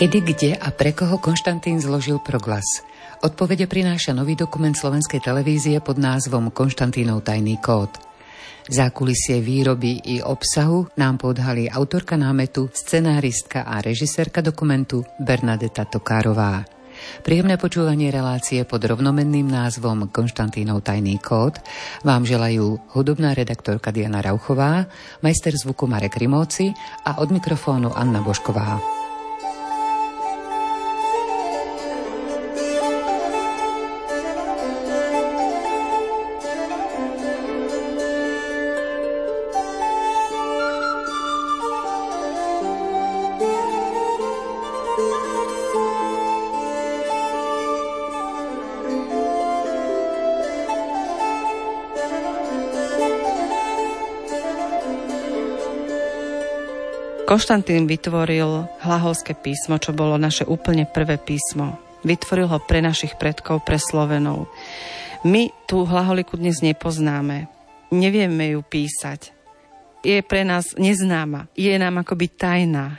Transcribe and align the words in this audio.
Kedy, 0.00 0.24
kde 0.24 0.50
a 0.56 0.72
pre 0.72 0.96
koho 0.96 1.20
Konštantín 1.20 1.76
zložil 1.76 2.24
proglas? 2.24 2.64
Odpovede 3.20 3.68
prináša 3.68 4.16
nový 4.16 4.32
dokument 4.32 4.72
slovenskej 4.72 5.20
televízie 5.20 5.76
pod 5.84 6.00
názvom 6.00 6.48
Konštantínov 6.48 7.20
tajný 7.20 7.60
kód. 7.60 7.92
Zákulisie 8.64 9.44
výroby 9.44 10.00
i 10.08 10.24
obsahu 10.24 10.88
nám 10.96 11.20
podhali 11.20 11.68
autorka 11.68 12.16
námetu, 12.16 12.72
scenáristka 12.72 13.68
a 13.68 13.84
režisérka 13.84 14.40
dokumentu 14.40 15.04
Bernadeta 15.20 15.84
Tokárová. 15.84 16.64
Príjemné 17.20 17.60
počúvanie 17.60 18.08
relácie 18.08 18.64
pod 18.64 18.80
rovnomenným 18.80 19.52
názvom 19.52 20.08
Konštantínov 20.08 20.80
tajný 20.80 21.20
kód 21.20 21.60
vám 22.08 22.24
želajú 22.24 22.96
hudobná 22.96 23.36
redaktorka 23.36 23.92
Diana 23.92 24.24
Rauchová, 24.24 24.88
majster 25.20 25.52
zvuku 25.52 25.84
Marek 25.84 26.16
Rimóci 26.16 26.72
a 27.04 27.20
od 27.20 27.28
mikrofónu 27.28 27.92
Anna 27.92 28.24
Bošková. 28.24 28.99
Konštantín 57.30 57.86
vytvoril 57.86 58.66
hlahovské 58.82 59.38
písmo, 59.38 59.78
čo 59.78 59.94
bolo 59.94 60.18
naše 60.18 60.42
úplne 60.42 60.82
prvé 60.82 61.14
písmo. 61.14 61.78
Vytvoril 62.02 62.50
ho 62.50 62.58
pre 62.58 62.82
našich 62.82 63.14
predkov, 63.22 63.62
pre 63.62 63.78
Slovenov. 63.78 64.50
My 65.22 65.54
tú 65.70 65.86
hlaholiku 65.86 66.34
dnes 66.34 66.58
nepoznáme. 66.58 67.46
Nevieme 67.94 68.58
ju 68.58 68.66
písať. 68.66 69.30
Je 70.02 70.18
pre 70.26 70.42
nás 70.42 70.74
neznáma. 70.74 71.46
Je 71.54 71.70
nám 71.78 72.02
akoby 72.02 72.34
tajná. 72.34 72.98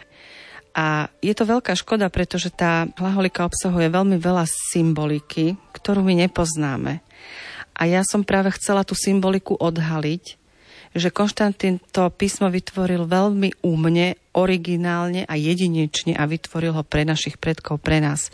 A 0.72 1.12
je 1.20 1.36
to 1.36 1.44
veľká 1.44 1.76
škoda, 1.76 2.08
pretože 2.08 2.56
tá 2.56 2.88
hlaholika 2.96 3.44
obsahuje 3.44 3.92
veľmi 3.92 4.16
veľa 4.16 4.48
symboliky, 4.48 5.60
ktorú 5.76 6.08
my 6.08 6.16
nepoznáme. 6.24 7.04
A 7.76 7.84
ja 7.84 8.00
som 8.08 8.24
práve 8.24 8.56
chcela 8.56 8.88
tú 8.88 8.96
symboliku 8.96 9.60
odhaliť, 9.60 10.40
že 10.92 11.14
Konštantín 11.14 11.80
to 11.92 12.12
písmo 12.12 12.52
vytvoril 12.52 13.08
veľmi 13.08 13.64
úmne, 13.64 14.20
originálne 14.36 15.24
a 15.28 15.34
jedinečne 15.40 16.16
a 16.16 16.28
vytvoril 16.28 16.76
ho 16.76 16.84
pre 16.84 17.08
našich 17.08 17.40
predkov, 17.40 17.80
pre 17.80 18.04
nás. 18.04 18.32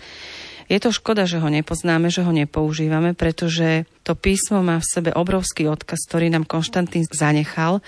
Je 0.67 0.75
to 0.83 0.91
škoda, 0.91 1.23
že 1.23 1.39
ho 1.39 1.47
nepoznáme, 1.47 2.11
že 2.11 2.27
ho 2.27 2.33
nepoužívame, 2.36 3.16
pretože 3.16 3.88
to 4.03 4.19
písmo 4.19 4.59
má 4.59 4.83
v 4.83 4.89
sebe 4.89 5.11
obrovský 5.16 5.72
odkaz, 5.72 6.03
ktorý 6.11 6.27
nám 6.27 6.44
Konštantín 6.44 7.08
zanechal 7.08 7.80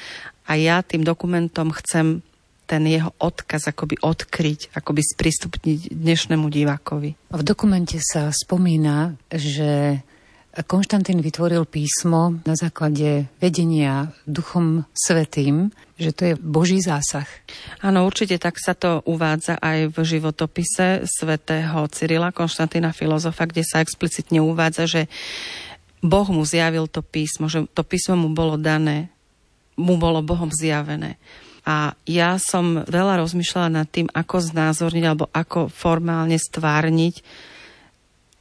a 0.47 0.55
ja 0.55 0.79
tým 0.79 1.03
dokumentom 1.03 1.75
chcem 1.75 2.23
ten 2.69 2.85
jeho 2.85 3.09
odkaz 3.17 3.65
akoby 3.73 3.97
odkryť, 3.97 4.77
akoby 4.77 5.01
sprístupniť 5.01 5.89
dnešnému 5.89 6.45
divákovi. 6.53 7.17
V 7.33 7.41
dokumente 7.41 7.97
sa 7.97 8.29
spomína, 8.29 9.17
že 9.33 10.05
Konštantín 10.59 11.23
vytvoril 11.23 11.63
písmo 11.63 12.43
na 12.43 12.51
základe 12.51 13.31
vedenia 13.39 14.11
Duchom 14.27 14.83
Svetým, 14.91 15.71
že 15.95 16.11
to 16.11 16.21
je 16.27 16.33
Boží 16.35 16.83
zásah. 16.83 17.27
Áno, 17.79 18.03
určite 18.03 18.35
tak 18.35 18.59
sa 18.59 18.75
to 18.75 18.99
uvádza 19.07 19.55
aj 19.55 19.95
v 19.95 19.97
životopise 20.03 21.07
svätého 21.07 21.87
Cyrila 21.87 22.35
Konštantína 22.35 22.91
filozofa, 22.91 23.47
kde 23.47 23.63
sa 23.63 23.79
explicitne 23.79 24.43
uvádza, 24.43 24.83
že 24.89 25.01
Boh 26.03 26.27
mu 26.27 26.43
zjavil 26.43 26.91
to 26.91 27.03
písmo, 27.03 27.47
že 27.47 27.63
to 27.71 27.83
písmo 27.83 28.19
mu 28.19 28.29
bolo 28.35 28.59
dané, 28.59 29.07
mu 29.79 29.95
bolo 29.95 30.19
Bohom 30.19 30.51
zjavené. 30.51 31.15
A 31.63 31.95
ja 32.03 32.35
som 32.35 32.83
veľa 32.83 33.19
rozmýšľala 33.23 33.69
nad 33.83 33.87
tým, 33.87 34.11
ako 34.11 34.43
znázorniť 34.43 35.03
alebo 35.07 35.27
ako 35.31 35.71
formálne 35.71 36.35
stvárniť 36.35 37.23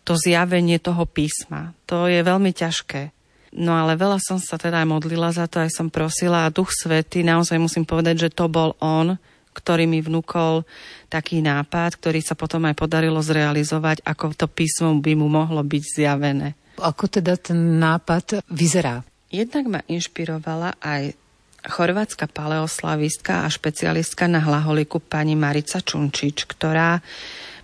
to 0.08 0.16
zjavenie 0.16 0.80
toho 0.80 1.04
písma. 1.04 1.76
To 1.84 2.08
je 2.08 2.24
veľmi 2.24 2.56
ťažké. 2.56 3.12
No 3.60 3.76
ale 3.76 3.92
veľa 4.00 4.16
som 4.24 4.40
sa 4.40 4.56
teda 4.56 4.80
aj 4.80 4.88
modlila 4.88 5.28
za 5.28 5.44
to, 5.44 5.60
aj 5.60 5.68
som 5.68 5.92
prosila 5.92 6.48
a 6.48 6.52
Duch 6.52 6.72
Svety, 6.72 7.20
naozaj 7.20 7.60
musím 7.60 7.84
povedať, 7.84 8.28
že 8.28 8.32
to 8.32 8.48
bol 8.48 8.72
on, 8.80 9.20
ktorý 9.52 9.84
mi 9.84 10.00
vnúkol 10.00 10.64
taký 11.12 11.44
nápad, 11.44 12.00
ktorý 12.00 12.24
sa 12.24 12.36
potom 12.36 12.64
aj 12.68 12.76
podarilo 12.76 13.20
zrealizovať, 13.20 14.04
ako 14.04 14.32
to 14.32 14.46
písmo 14.48 14.96
by 15.00 15.12
mu 15.16 15.28
mohlo 15.28 15.60
byť 15.60 15.82
zjavené. 15.84 16.56
Ako 16.80 17.08
teda 17.08 17.36
ten 17.36 17.80
nápad 17.80 18.44
vyzerá? 18.48 19.04
Jednak 19.28 19.64
ma 19.68 19.80
inšpirovala 19.88 20.78
aj 20.80 21.12
chorvátska 21.68 22.30
paleoslavistka 22.30 23.44
a 23.44 23.52
špecialistka 23.52 24.30
na 24.30 24.40
hlaholiku 24.40 25.02
pani 25.02 25.34
Marica 25.34 25.82
Čunčič, 25.82 26.46
ktorá 26.46 27.02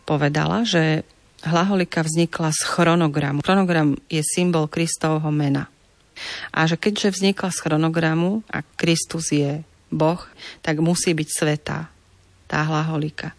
povedala, 0.05 0.67
že 0.67 1.07
hlaholika 1.45 2.03
vznikla 2.03 2.51
z 2.53 2.61
chronogramu. 2.65 3.45
Chronogram 3.45 3.97
je 4.09 4.21
symbol 4.25 4.67
Kristovho 4.67 5.29
mena. 5.31 5.69
A 6.55 6.65
že 6.65 6.79
keďže 6.79 7.15
vznikla 7.21 7.51
z 7.51 7.59
chronogramu 7.61 8.47
a 8.49 8.63
Kristus 8.79 9.35
je 9.35 9.67
Boh, 9.91 10.21
tak 10.63 10.81
musí 10.81 11.13
byť 11.15 11.29
svetá 11.29 11.91
tá 12.47 12.59
hlaholika. 12.65 13.35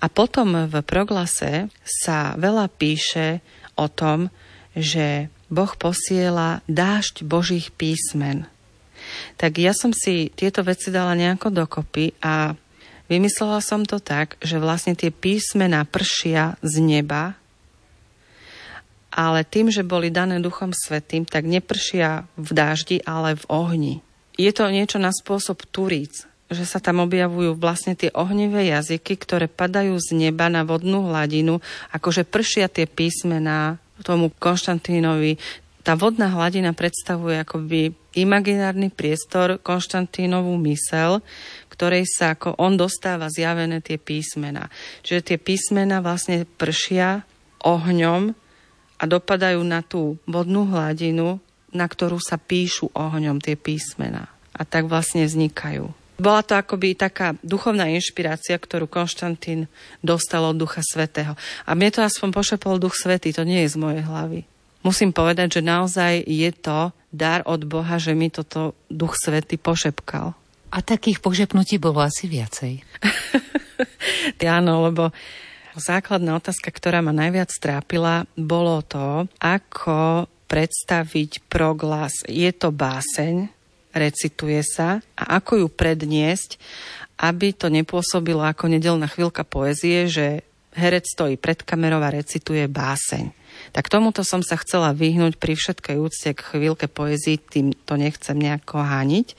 A 0.00 0.06
potom 0.08 0.70
v 0.70 0.74
proglase 0.86 1.68
sa 1.82 2.38
veľa 2.38 2.70
píše 2.70 3.44
o 3.76 3.90
tom, 3.90 4.32
že 4.72 5.28
Boh 5.50 5.72
posiela 5.74 6.62
dážď 6.70 7.26
Božích 7.26 7.74
písmen. 7.74 8.46
Tak 9.34 9.58
ja 9.58 9.74
som 9.74 9.90
si 9.90 10.30
tieto 10.30 10.62
veci 10.62 10.94
dala 10.94 11.18
nejako 11.18 11.50
dokopy 11.50 12.14
a 12.22 12.54
Vymyslela 13.10 13.58
som 13.58 13.82
to 13.82 13.98
tak, 13.98 14.38
že 14.38 14.62
vlastne 14.62 14.94
tie 14.94 15.10
písmená 15.10 15.82
pršia 15.82 16.54
z 16.62 16.78
neba, 16.78 17.34
ale 19.10 19.42
tým, 19.42 19.74
že 19.74 19.82
boli 19.82 20.14
dané 20.14 20.38
Duchom 20.38 20.70
Svetým, 20.70 21.26
tak 21.26 21.42
nepršia 21.42 22.30
v 22.38 22.50
dáždi, 22.54 23.02
ale 23.02 23.34
v 23.34 23.44
ohni. 23.50 23.94
Je 24.38 24.54
to 24.54 24.70
niečo 24.70 25.02
na 25.02 25.10
spôsob 25.10 25.66
turíc, 25.74 26.30
že 26.46 26.62
sa 26.62 26.78
tam 26.78 27.02
objavujú 27.02 27.58
vlastne 27.58 27.98
tie 27.98 28.14
ohnivé 28.14 28.70
jazyky, 28.70 29.18
ktoré 29.18 29.50
padajú 29.50 29.98
z 29.98 30.14
neba 30.14 30.46
na 30.46 30.62
vodnú 30.62 31.10
hladinu, 31.10 31.58
akože 31.90 32.22
pršia 32.22 32.70
tie 32.70 32.86
písmená 32.86 33.82
tomu 34.06 34.30
Konštantínovi. 34.30 35.36
Tá 35.82 35.98
vodná 35.98 36.30
hladina 36.30 36.70
predstavuje 36.70 37.42
akoby 37.42 37.92
imaginárny 38.14 38.90
priestor, 38.90 39.58
Konštantínovú 39.62 40.54
mysel, 40.66 41.22
ktorej 41.80 42.04
sa 42.04 42.36
ako 42.36 42.60
on 42.60 42.76
dostáva 42.76 43.32
zjavené 43.32 43.80
tie 43.80 43.96
písmena. 43.96 44.68
Čiže 45.00 45.32
tie 45.32 45.38
písmena 45.40 46.04
vlastne 46.04 46.44
pršia 46.44 47.24
ohňom 47.64 48.36
a 49.00 49.04
dopadajú 49.08 49.64
na 49.64 49.80
tú 49.80 50.20
vodnú 50.28 50.68
hladinu, 50.68 51.40
na 51.72 51.88
ktorú 51.88 52.20
sa 52.20 52.36
píšu 52.36 52.92
ohňom 52.92 53.40
tie 53.40 53.56
písmena. 53.56 54.28
A 54.52 54.68
tak 54.68 54.92
vlastne 54.92 55.24
vznikajú. 55.24 55.88
Bola 56.20 56.44
to 56.44 56.52
akoby 56.52 56.92
taká 56.92 57.32
duchovná 57.40 57.88
inšpirácia, 57.88 58.60
ktorú 58.60 58.84
Konštantín 58.84 59.64
dostal 60.04 60.44
od 60.44 60.60
Ducha 60.60 60.84
Svetého. 60.84 61.32
A 61.64 61.72
mne 61.72 61.88
to 61.96 62.04
aspoň 62.04 62.28
pošepol 62.28 62.76
Duch 62.76 62.92
Svetý, 62.92 63.32
to 63.32 63.40
nie 63.40 63.64
je 63.64 63.72
z 63.72 63.80
mojej 63.80 64.04
hlavy. 64.04 64.44
Musím 64.84 65.16
povedať, 65.16 65.56
že 65.56 65.62
naozaj 65.64 66.28
je 66.28 66.52
to 66.52 66.92
dar 67.08 67.40
od 67.48 67.64
Boha, 67.64 67.96
že 67.96 68.12
mi 68.12 68.28
toto 68.28 68.76
Duch 68.92 69.16
Svetý 69.16 69.56
pošepkal. 69.56 70.36
A 70.70 70.78
takých 70.80 71.18
požepnutí 71.18 71.82
bolo 71.82 71.98
asi 71.98 72.30
viacej. 72.30 72.86
Áno, 74.46 74.86
lebo 74.86 75.10
základná 75.74 76.38
otázka, 76.38 76.70
ktorá 76.70 77.02
ma 77.02 77.10
najviac 77.10 77.50
trápila, 77.58 78.26
bolo 78.38 78.82
to, 78.86 79.26
ako 79.42 80.30
predstaviť 80.50 81.46
proglas. 81.46 82.26
Je 82.26 82.50
to 82.50 82.74
báseň, 82.74 83.50
recituje 83.94 84.62
sa 84.66 85.02
a 85.14 85.38
ako 85.38 85.66
ju 85.66 85.68
predniesť, 85.70 86.58
aby 87.22 87.54
to 87.54 87.70
nepôsobilo 87.70 88.42
ako 88.42 88.70
nedelná 88.70 89.06
chvíľka 89.06 89.46
poezie, 89.46 90.10
že 90.10 90.42
herec 90.74 91.06
stojí 91.06 91.34
pred 91.38 91.62
kamerou 91.62 92.02
a 92.02 92.14
recituje 92.14 92.66
báseň. 92.70 93.39
Tak 93.70 93.88
tomuto 93.88 94.26
som 94.26 94.42
sa 94.42 94.58
chcela 94.58 94.96
vyhnúť 94.96 95.36
pri 95.36 95.54
všetkej 95.54 95.96
úcte 96.00 96.30
k 96.34 96.40
chvíľke 96.40 96.86
poezii, 96.90 97.38
tým 97.38 97.66
to 97.72 97.94
nechcem 97.94 98.36
nejako 98.36 98.82
hániť. 98.82 99.38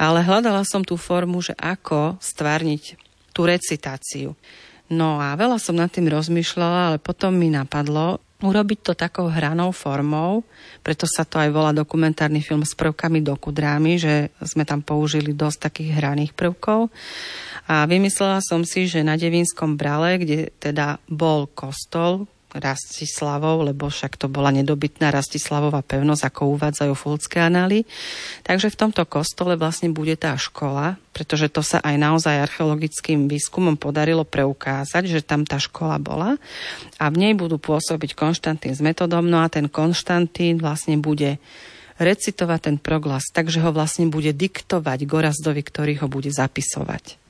Ale 0.00 0.26
hľadala 0.26 0.66
som 0.66 0.82
tú 0.82 0.98
formu, 0.98 1.40
že 1.44 1.54
ako 1.54 2.18
stvárniť 2.18 2.98
tú 3.34 3.46
recitáciu. 3.46 4.34
No 4.92 5.18
a 5.18 5.32
veľa 5.34 5.56
som 5.56 5.74
nad 5.74 5.88
tým 5.88 6.06
rozmýšľala, 6.12 6.80
ale 6.92 6.98
potom 7.00 7.32
mi 7.32 7.48
napadlo 7.48 8.20
urobiť 8.44 8.78
to 8.84 8.92
takou 8.92 9.32
hranou 9.32 9.72
formou, 9.72 10.44
preto 10.84 11.08
sa 11.08 11.24
to 11.24 11.40
aj 11.40 11.48
volá 11.48 11.72
dokumentárny 11.72 12.44
film 12.44 12.60
s 12.60 12.76
prvkami 12.76 13.24
dokudrámy, 13.24 13.96
že 13.96 14.14
sme 14.44 14.68
tam 14.68 14.84
použili 14.84 15.32
dosť 15.32 15.58
takých 15.72 15.90
hraných 15.96 16.32
prvkov. 16.36 16.92
A 17.64 17.88
vymyslela 17.88 18.44
som 18.44 18.60
si, 18.60 18.84
že 18.84 19.00
na 19.00 19.16
Devinskom 19.16 19.80
brale, 19.80 20.20
kde 20.20 20.52
teda 20.60 21.00
bol 21.08 21.48
kostol, 21.48 22.28
Rastislavov, 22.54 23.66
lebo 23.66 23.90
však 23.90 24.14
to 24.14 24.30
bola 24.30 24.54
nedobytná 24.54 25.10
Rastislavová 25.10 25.82
pevnosť, 25.82 26.22
ako 26.30 26.54
uvádzajú 26.54 26.92
fulcké 26.94 27.42
anály. 27.42 27.82
Takže 28.46 28.70
v 28.70 28.78
tomto 28.78 29.02
kostole 29.10 29.58
vlastne 29.58 29.90
bude 29.90 30.14
tá 30.14 30.38
škola, 30.38 30.94
pretože 31.10 31.50
to 31.50 31.66
sa 31.66 31.82
aj 31.82 31.98
naozaj 31.98 32.46
archeologickým 32.46 33.26
výskumom 33.26 33.74
podarilo 33.74 34.22
preukázať, 34.22 35.10
že 35.10 35.26
tam 35.26 35.42
tá 35.42 35.58
škola 35.58 35.98
bola 35.98 36.38
a 37.02 37.10
v 37.10 37.16
nej 37.18 37.32
budú 37.34 37.58
pôsobiť 37.58 38.14
Konštantín 38.14 38.70
s 38.70 38.78
metodom, 38.78 39.26
no 39.26 39.42
a 39.42 39.50
ten 39.50 39.66
Konštantín 39.66 40.62
vlastne 40.62 40.94
bude 40.94 41.42
recitovať 41.98 42.60
ten 42.70 42.76
proglas, 42.78 43.30
takže 43.34 43.62
ho 43.62 43.70
vlastne 43.74 44.10
bude 44.10 44.30
diktovať 44.30 45.06
Gorazdovi, 45.06 45.62
ktorý 45.62 45.92
ho 46.02 46.06
bude 46.06 46.30
zapisovať. 46.30 47.23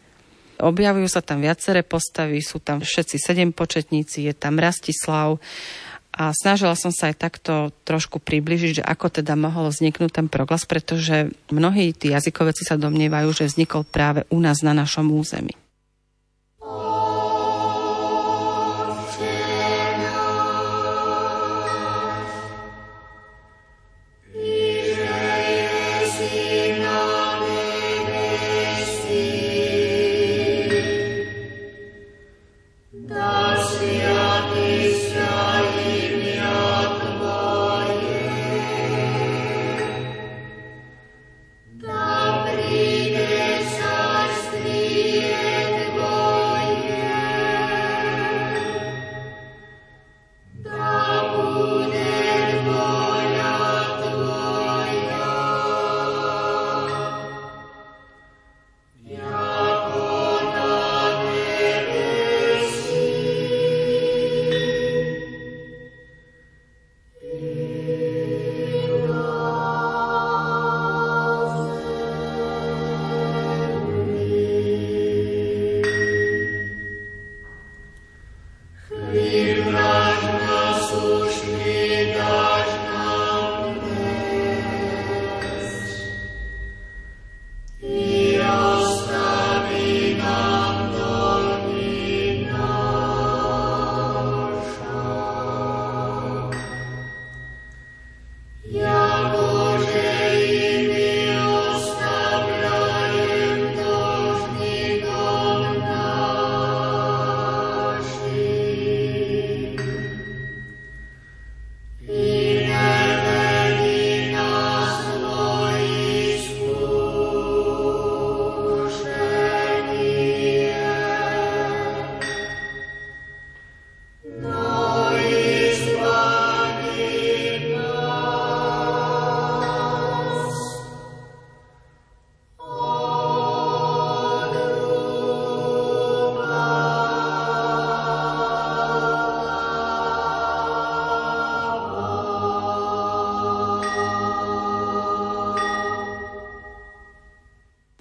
Objavujú 0.60 1.10
sa 1.10 1.24
tam 1.24 1.42
viaceré 1.42 1.82
postavy, 1.82 2.38
sú 2.38 2.62
tam 2.62 2.78
všetci 2.84 3.16
sedem 3.18 3.50
početníci, 3.50 4.30
je 4.30 4.34
tam 4.34 4.58
Rastislav 4.58 5.42
a 6.14 6.30
snažila 6.30 6.78
som 6.78 6.94
sa 6.94 7.10
aj 7.10 7.16
takto 7.18 7.74
trošku 7.82 8.22
približiť, 8.22 8.78
že 8.78 8.86
ako 8.86 9.18
teda 9.18 9.34
mohol 9.34 9.74
vzniknúť 9.74 10.22
ten 10.22 10.26
proglas, 10.30 10.62
pretože 10.62 11.34
mnohí 11.50 11.90
tí 11.90 12.14
jazykoveci 12.14 12.62
sa 12.62 12.78
domnievajú, 12.78 13.34
že 13.34 13.50
vznikol 13.50 13.82
práve 13.82 14.22
u 14.30 14.38
nás 14.38 14.62
na 14.62 14.70
našom 14.70 15.10
území. 15.10 15.58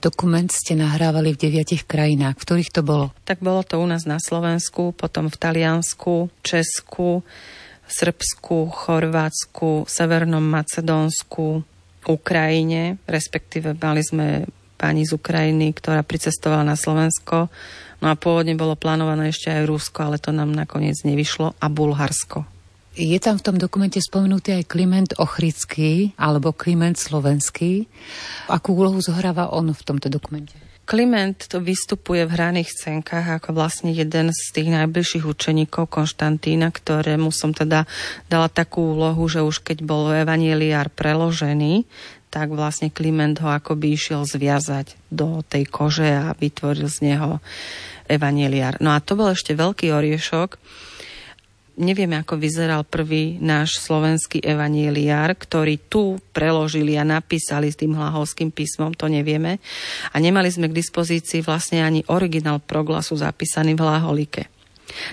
Dokument 0.03 0.51
ste 0.51 0.75
nahrávali 0.75 1.31
v 1.31 1.47
deviatich 1.47 1.87
krajinách. 1.87 2.35
V 2.35 2.43
ktorých 2.43 2.75
to 2.75 2.83
bolo? 2.83 3.15
Tak 3.23 3.39
bolo 3.39 3.63
to 3.63 3.79
u 3.79 3.87
nás 3.87 4.03
na 4.03 4.19
Slovensku, 4.19 4.91
potom 4.91 5.31
v 5.31 5.39
Taliansku, 5.39 6.27
Česku, 6.43 7.23
Srbsku, 7.87 8.67
Chorvátsku, 8.67 9.87
Severnom 9.87 10.43
Macedónsku, 10.43 11.63
Ukrajine, 12.03 12.99
respektíve 13.07 13.79
mali 13.79 14.03
sme 14.03 14.43
pani 14.75 15.07
z 15.07 15.15
Ukrajiny, 15.15 15.71
ktorá 15.71 16.03
pricestovala 16.03 16.67
na 16.67 16.75
Slovensko. 16.75 17.47
No 18.03 18.11
a 18.11 18.19
pôvodne 18.19 18.59
bolo 18.59 18.75
plánované 18.75 19.31
ešte 19.31 19.55
aj 19.55 19.71
Rusko, 19.71 20.03
ale 20.03 20.19
to 20.19 20.35
nám 20.35 20.51
nakoniec 20.51 20.99
nevyšlo 21.07 21.55
a 21.55 21.65
Bulharsko. 21.71 22.43
Je 22.93 23.17
tam 23.17 23.41
v 23.41 23.45
tom 23.49 23.57
dokumente 23.57 23.97
spomenutý 23.97 24.61
aj 24.61 24.69
Kliment 24.69 25.11
Ochrický 25.17 26.13
alebo 26.13 26.53
Kliment 26.53 26.93
Slovenský. 26.93 27.89
Akú 28.45 28.77
úlohu 28.77 29.01
zohráva 29.01 29.49
on 29.49 29.73
v 29.73 29.81
tomto 29.81 30.13
dokumente? 30.13 30.53
Kliment 30.85 31.49
to 31.49 31.57
vystupuje 31.57 32.21
v 32.29 32.35
hraných 32.37 32.69
scénkach 32.69 33.41
ako 33.41 33.57
vlastne 33.57 33.89
jeden 33.89 34.29
z 34.29 34.41
tých 34.53 34.69
najbližších 34.69 35.25
učeníkov 35.25 35.89
Konštantína, 35.89 36.69
ktorému 36.69 37.33
som 37.33 37.49
teda 37.49 37.89
dala 38.29 38.45
takú 38.45 38.93
úlohu, 38.93 39.25
že 39.25 39.41
už 39.41 39.65
keď 39.65 39.81
bol 39.81 40.13
evaneliár 40.13 40.93
preložený, 40.93 41.89
tak 42.29 42.53
vlastne 42.53 42.93
Kliment 42.93 43.41
ho 43.41 43.49
akoby 43.49 43.97
išiel 43.97 44.21
zviazať 44.21 44.93
do 45.09 45.41
tej 45.41 45.65
kože 45.65 46.13
a 46.13 46.37
vytvoril 46.37 46.85
z 46.85 47.09
neho 47.09 47.41
evaneliár. 48.05 48.77
No 48.77 48.93
a 48.93 49.01
to 49.01 49.17
bol 49.17 49.33
ešte 49.33 49.57
veľký 49.57 49.89
oriešok, 49.89 50.61
nevieme, 51.77 52.21
ako 52.21 52.37
vyzeral 52.37 52.85
prvý 52.85 53.41
náš 53.41 53.81
slovenský 53.81 54.41
evanieliár, 54.41 55.33
ktorý 55.37 55.77
tu 55.89 56.21
preložili 56.31 56.97
a 56.97 57.05
napísali 57.05 57.73
s 57.73 57.79
tým 57.79 57.97
hlahovským 57.97 58.53
písmom, 58.53 58.93
to 58.93 59.09
nevieme. 59.09 59.57
A 60.13 60.15
nemali 60.21 60.49
sme 60.49 60.69
k 60.69 60.77
dispozícii 60.77 61.41
vlastne 61.41 61.81
ani 61.81 62.05
originál 62.09 62.61
proglasu 62.61 63.17
zapísaný 63.17 63.73
v 63.73 63.83
hlaholike. 63.85 64.43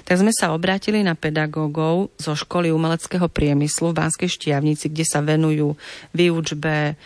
Tak 0.05 0.21
sme 0.21 0.33
sa 0.35 0.53
obrátili 0.53 1.01
na 1.01 1.17
pedagógov 1.17 2.13
zo 2.21 2.37
školy 2.37 2.69
umeleckého 2.69 3.31
priemyslu 3.33 3.91
v 3.91 3.99
Banskej 4.05 4.29
Štiavnici, 4.29 4.93
kde 4.93 5.07
sa 5.09 5.25
venujú 5.25 5.73
výučbe 6.13 7.01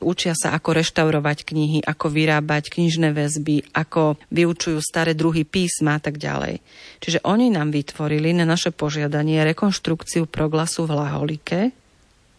Učia 0.00 0.32
sa, 0.32 0.56
ako 0.56 0.80
reštaurovať 0.80 1.44
knihy, 1.44 1.78
ako 1.84 2.08
vyrábať 2.08 2.72
knižné 2.72 3.12
väzby, 3.12 3.76
ako 3.76 4.16
vyučujú 4.32 4.80
staré 4.80 5.12
druhy 5.12 5.44
písma 5.44 5.96
a 5.96 6.02
tak 6.02 6.16
ďalej. 6.16 6.64
Čiže 7.04 7.20
oni 7.24 7.52
nám 7.52 7.70
vytvorili 7.70 8.32
na 8.32 8.48
naše 8.48 8.72
požiadanie 8.72 9.44
rekonštrukciu 9.44 10.24
proglasu 10.24 10.88
v 10.88 10.92
Laholike, 10.96 11.60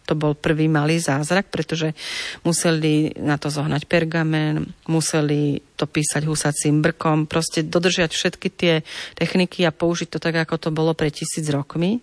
to 0.02 0.18
bol 0.18 0.34
prvý 0.34 0.66
malý 0.66 0.98
zázrak, 0.98 1.48
pretože 1.48 1.94
museli 2.42 3.14
na 3.22 3.38
to 3.38 3.48
zohnať 3.48 3.86
pergamen, 3.86 4.74
museli 4.90 5.62
to 5.78 5.86
písať 5.86 6.26
husacím 6.26 6.82
brkom, 6.82 7.30
proste 7.30 7.62
dodržiať 7.62 8.10
všetky 8.10 8.48
tie 8.50 8.74
techniky 9.14 9.62
a 9.62 9.74
použiť 9.74 10.08
to 10.10 10.18
tak, 10.18 10.42
ako 10.42 10.58
to 10.58 10.70
bolo 10.74 10.92
pre 10.92 11.08
tisíc 11.14 11.46
rokmi. 11.46 12.02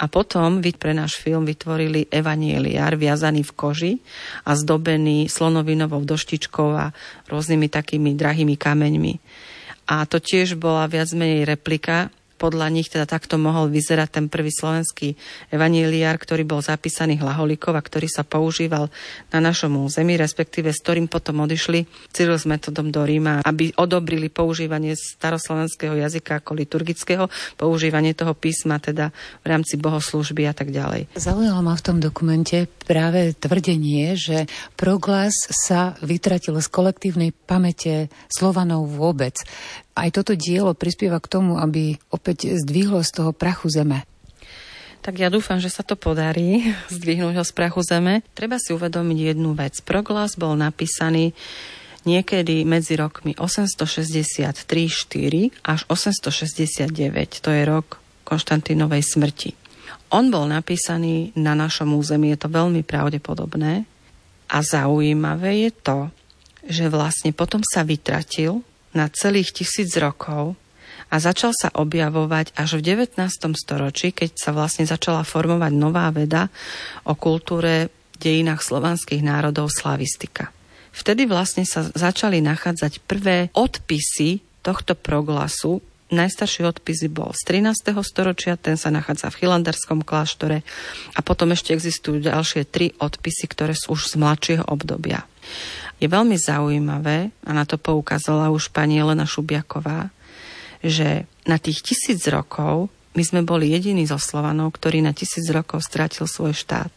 A 0.00 0.10
potom 0.10 0.58
pre 0.78 0.92
náš 0.96 1.20
film 1.20 1.46
vytvorili 1.46 2.10
evanieliar 2.10 2.98
viazaný 2.98 3.46
v 3.46 3.52
koži 3.52 3.92
a 4.42 4.56
zdobený 4.58 5.30
slonovinovou 5.30 6.02
doštičkou 6.02 6.68
a 6.74 6.90
rôznymi 7.30 7.66
takými 7.70 8.16
drahými 8.18 8.56
kameňmi. 8.58 9.14
A 9.84 10.08
to 10.08 10.16
tiež 10.18 10.56
bola 10.56 10.88
viac 10.88 11.12
menej 11.12 11.44
replika 11.44 12.08
podľa 12.44 12.68
nich 12.68 12.92
teda 12.92 13.08
takto 13.08 13.40
mohol 13.40 13.72
vyzerať 13.72 14.20
ten 14.20 14.26
prvý 14.28 14.52
slovenský 14.52 15.16
evaníliár, 15.48 16.20
ktorý 16.20 16.44
bol 16.44 16.60
zapísaný 16.60 17.16
hlaholikov 17.24 17.72
a 17.72 17.80
ktorý 17.80 18.04
sa 18.04 18.20
používal 18.20 18.92
na 19.32 19.40
našom 19.40 19.72
území, 19.80 20.20
respektíve 20.20 20.68
s 20.68 20.84
ktorým 20.84 21.08
potom 21.08 21.40
odišli 21.40 21.88
Cyril 22.12 22.36
s 22.36 22.44
metodom 22.44 22.92
do 22.92 23.00
Ríma, 23.00 23.40
aby 23.40 23.72
odobrili 23.80 24.28
používanie 24.28 24.92
staroslovenského 24.92 25.96
jazyka 25.96 26.44
ako 26.44 26.52
liturgického, 26.52 27.32
používanie 27.56 28.12
toho 28.12 28.36
písma 28.36 28.76
teda 28.76 29.08
v 29.40 29.46
rámci 29.48 29.80
bohoslúžby 29.80 30.44
a 30.44 30.52
tak 30.52 30.68
ďalej. 30.68 31.16
Zaujalo 31.16 31.64
ma 31.64 31.72
v 31.72 31.84
tom 31.88 31.96
dokumente 31.96 32.68
práve 32.84 33.32
tvrdenie, 33.32 34.20
že 34.20 34.44
proglas 34.76 35.32
sa 35.48 35.96
vytratil 36.04 36.60
z 36.60 36.68
kolektívnej 36.68 37.32
pamäte 37.32 38.12
Slovanov 38.28 38.92
vôbec. 38.92 39.32
Aj 39.94 40.10
toto 40.10 40.34
dielo 40.34 40.74
prispieva 40.74 41.22
k 41.22 41.30
tomu, 41.30 41.58
aby 41.62 42.02
opäť 42.10 42.50
zdvihlo 42.58 43.06
z 43.06 43.10
toho 43.14 43.30
prachu 43.30 43.70
zeme. 43.70 44.02
Tak 45.04 45.20
ja 45.20 45.28
dúfam, 45.28 45.60
že 45.60 45.70
sa 45.70 45.84
to 45.86 45.94
podarí 45.94 46.74
zdvihnúť 46.96 47.34
ho 47.38 47.44
z 47.46 47.52
prachu 47.54 47.86
zeme. 47.86 48.26
Treba 48.34 48.58
si 48.58 48.74
uvedomiť 48.74 49.18
jednu 49.34 49.54
vec. 49.54 49.78
Proglas 49.86 50.34
bol 50.34 50.58
napísaný 50.58 51.36
niekedy 52.08 52.64
medzi 52.64 52.96
rokmi 52.96 53.36
863-4 53.36 54.66
až 55.62 55.80
869. 55.88 57.44
To 57.44 57.50
je 57.52 57.62
rok 57.64 58.00
Konštantínovej 58.24 59.04
smrti. 59.04 59.52
On 60.12 60.30
bol 60.30 60.46
napísaný 60.46 61.34
na 61.36 61.52
našom 61.58 61.92
území, 61.96 62.32
je 62.32 62.46
to 62.46 62.48
veľmi 62.52 62.86
pravdepodobné. 62.86 63.84
A 64.48 64.58
zaujímavé 64.60 65.68
je 65.68 65.70
to, 65.74 65.98
že 66.64 66.88
vlastne 66.88 67.32
potom 67.36 67.60
sa 67.64 67.84
vytratil 67.84 68.64
na 68.94 69.10
celých 69.10 69.52
tisíc 69.52 69.92
rokov 69.98 70.56
a 71.10 71.20
začal 71.20 71.52
sa 71.54 71.68
objavovať 71.74 72.54
až 72.58 72.80
v 72.80 73.04
19. 73.04 73.20
storočí, 73.54 74.10
keď 74.10 74.30
sa 74.34 74.50
vlastne 74.50 74.88
začala 74.88 75.22
formovať 75.22 75.72
nová 75.74 76.10
veda 76.10 76.48
o 77.06 77.14
kultúre 77.14 77.92
dejinách 78.18 78.62
slovanských 78.62 79.22
národov 79.22 79.70
slavistika. 79.70 80.54
Vtedy 80.94 81.26
vlastne 81.26 81.66
sa 81.66 81.82
začali 81.90 82.38
nachádzať 82.38 83.02
prvé 83.02 83.50
odpisy 83.54 84.42
tohto 84.62 84.94
proglasu. 84.94 85.82
Najstarší 86.12 86.68
odpis 86.68 87.08
bol 87.08 87.32
z 87.32 87.64
13. 87.64 87.96
storočia, 88.04 88.60
ten 88.60 88.76
sa 88.76 88.92
nachádza 88.92 89.32
v 89.32 89.40
Chilandarskom 89.40 90.04
kláštore 90.04 90.60
a 91.16 91.20
potom 91.24 91.56
ešte 91.56 91.72
existujú 91.72 92.20
ďalšie 92.20 92.68
tri 92.68 92.92
odpisy, 93.00 93.48
ktoré 93.48 93.72
sú 93.72 93.96
už 93.96 94.12
z 94.12 94.14
mladšieho 94.20 94.64
obdobia. 94.68 95.24
Je 96.04 96.04
veľmi 96.04 96.36
zaujímavé, 96.36 97.32
a 97.48 97.50
na 97.56 97.64
to 97.64 97.80
poukázala 97.80 98.52
už 98.52 98.68
pani 98.68 99.00
Elena 99.00 99.24
Šubiaková, 99.24 100.12
že 100.84 101.24
na 101.48 101.56
tých 101.56 101.80
tisíc 101.80 102.20
rokov 102.28 102.92
my 103.16 103.22
sme 103.24 103.40
boli 103.40 103.72
jediní 103.72 104.04
zo 104.04 104.20
Slovanov, 104.20 104.76
ktorý 104.76 105.00
na 105.00 105.16
tisíc 105.16 105.48
rokov 105.48 105.86
strátil 105.86 106.28
svoj 106.28 106.52
štát. 106.52 106.92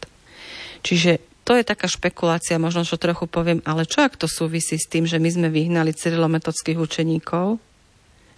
Čiže 0.84 1.24
to 1.48 1.56
je 1.56 1.64
taká 1.64 1.88
špekulácia, 1.88 2.60
možno 2.60 2.84
čo 2.84 3.00
trochu 3.00 3.24
poviem, 3.24 3.64
ale 3.64 3.88
čo 3.88 4.04
ak 4.04 4.20
to 4.20 4.28
súvisí 4.28 4.76
s 4.76 4.84
tým, 4.84 5.08
že 5.08 5.16
my 5.16 5.32
sme 5.32 5.48
vyhnali 5.48 5.96
cyrilometodských 5.96 6.76
učeníkov, 6.76 7.56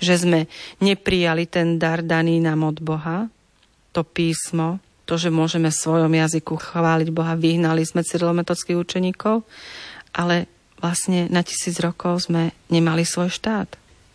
že 0.00 0.16
sme 0.16 0.49
neprijali 0.80 1.47
ten 1.47 1.76
dar 1.76 2.00
daný 2.00 2.40
nám 2.40 2.66
od 2.66 2.80
Boha, 2.80 3.28
to 3.95 4.02
písmo, 4.02 4.80
to, 5.07 5.19
že 5.19 5.28
môžeme 5.28 5.69
v 5.69 5.80
svojom 5.80 6.12
jazyku 6.14 6.54
chváliť 6.57 7.09
Boha, 7.12 7.38
vyhnali 7.38 7.85
sme 7.85 8.07
cyrilometodských 8.07 8.78
učeníkov 8.78 9.42
ale 10.14 10.50
vlastne 10.80 11.28
na 11.30 11.45
tisíc 11.45 11.76
rokov 11.78 12.30
sme 12.30 12.57
nemali 12.73 13.04
svoj 13.04 13.30
štát. 13.30 13.69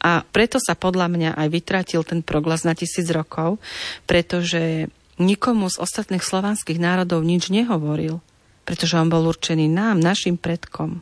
A 0.06 0.22
preto 0.22 0.62
sa 0.62 0.78
podľa 0.78 1.10
mňa 1.10 1.32
aj 1.34 1.48
vytratil 1.50 2.02
ten 2.06 2.22
proglas 2.22 2.62
na 2.62 2.78
tisíc 2.78 3.10
rokov, 3.10 3.58
pretože 4.06 4.92
nikomu 5.18 5.72
z 5.72 5.82
ostatných 5.82 6.22
slovanských 6.22 6.78
národov 6.78 7.26
nič 7.26 7.50
nehovoril, 7.50 8.22
pretože 8.68 9.00
on 9.02 9.10
bol 9.10 9.26
určený 9.26 9.66
nám, 9.66 9.98
našim 9.98 10.38
predkom. 10.38 11.02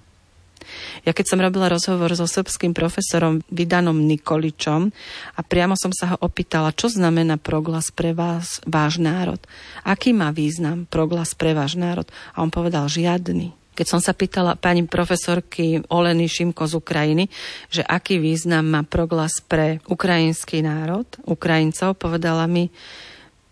Ja 1.03 1.11
keď 1.11 1.25
som 1.29 1.43
robila 1.43 1.71
rozhovor 1.71 2.11
so 2.13 2.27
srbským 2.27 2.75
profesorom 2.75 3.43
Vidanom 3.49 3.97
Nikoličom 4.03 4.91
a 5.37 5.39
priamo 5.41 5.77
som 5.77 5.91
sa 5.93 6.15
ho 6.15 6.17
opýtala, 6.21 6.75
čo 6.75 6.89
znamená 6.89 7.37
proglas 7.37 7.93
pre 7.93 8.11
vás, 8.11 8.63
váš 8.67 8.99
národ. 8.99 9.39
Aký 9.83 10.11
má 10.11 10.31
význam 10.33 10.89
proglas 10.89 11.33
pre 11.33 11.53
váš 11.55 11.75
národ? 11.79 12.07
A 12.33 12.41
on 12.41 12.49
povedal 12.49 12.89
žiadny. 12.89 13.53
Keď 13.73 13.87
som 13.89 13.97
sa 13.97 14.13
pýtala 14.13 14.53
pani 14.53 14.85
profesorky 14.85 15.81
Oleny 15.89 16.29
Šimko 16.29 16.69
z 16.69 16.77
Ukrajiny, 16.77 17.25
že 17.73 17.81
aký 17.81 18.21
význam 18.21 18.69
má 18.69 18.85
proglas 18.85 19.41
pre 19.41 19.81
ukrajinský 19.89 20.61
národ, 20.61 21.09
Ukrajincov, 21.25 21.97
povedala 21.97 22.45
mi, 22.45 22.69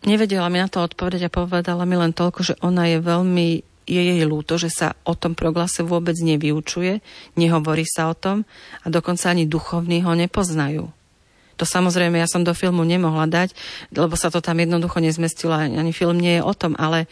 nevedela 0.06 0.46
mi 0.54 0.62
na 0.62 0.70
to 0.70 0.86
odpovedať 0.86 1.26
a 1.26 1.34
povedala 1.34 1.90
mi 1.90 1.98
len 1.98 2.14
toľko, 2.14 2.54
že 2.54 2.56
ona 2.62 2.86
je 2.86 3.02
veľmi 3.02 3.71
je 3.92 4.02
jej 4.16 4.24
ľúto, 4.24 4.56
že 4.56 4.72
sa 4.72 4.96
o 5.04 5.14
tom 5.14 5.36
proglase 5.36 5.84
vôbec 5.84 6.16
nevyučuje, 6.16 7.04
nehovorí 7.36 7.84
sa 7.84 8.08
o 8.08 8.16
tom 8.16 8.48
a 8.82 8.88
dokonca 8.88 9.28
ani 9.28 9.44
duchovní 9.44 10.08
ho 10.08 10.16
nepoznajú. 10.16 10.88
To 11.60 11.70
samozrejme 11.70 12.18
ja 12.18 12.26
som 12.26 12.42
do 12.42 12.58
filmu 12.58 12.82
nemohla 12.82 13.30
dať, 13.30 13.54
lebo 13.94 14.18
sa 14.18 14.34
to 14.34 14.42
tam 14.42 14.58
jednoducho 14.58 14.98
nezmestilo, 14.98 15.54
ani 15.54 15.94
film 15.94 16.18
nie 16.18 16.42
je 16.42 16.44
o 16.48 16.54
tom, 16.58 16.74
ale 16.80 17.06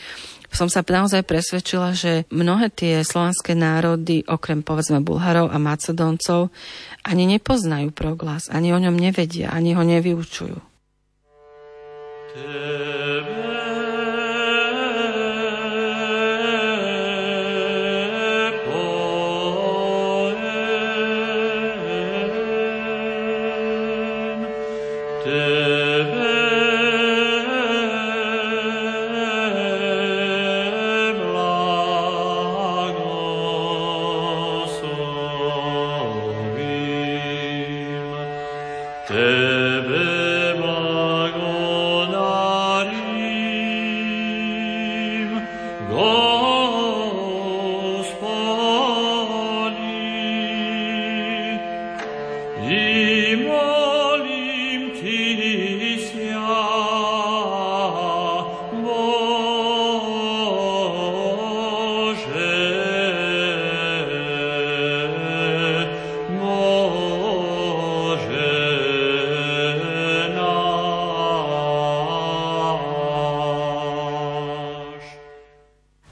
som 0.49 0.65
sa 0.65 0.81
naozaj 0.81 1.21
presvedčila, 1.21 1.93
že 1.93 2.25
mnohé 2.33 2.73
tie 2.73 3.05
slovanské 3.05 3.53
národy, 3.53 4.25
okrem 4.25 4.65
povedzme 4.65 5.05
Bulharov 5.05 5.53
a 5.53 5.61
Macedóncov, 5.61 6.49
ani 7.05 7.29
nepoznajú 7.29 7.93
proglas, 7.93 8.49
ani 8.49 8.73
o 8.73 8.81
ňom 8.81 8.97
nevedia, 8.97 9.53
ani 9.53 9.77
ho 9.77 9.85
nevyučujú. 9.85 10.57
Tebe. 12.33 13.78